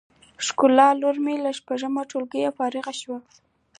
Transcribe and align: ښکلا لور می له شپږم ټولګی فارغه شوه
ښکلا 0.45 0.89
لور 1.01 1.15
می 1.25 1.35
له 1.45 1.51
شپږم 1.57 1.93
ټولګی 2.09 2.43
فارغه 2.57 2.93
شوه 3.01 3.17